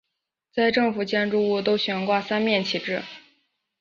[0.51, 3.03] 在政府建筑物都悬挂三面旗帜。